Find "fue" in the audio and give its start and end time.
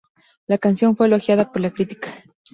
0.97-1.05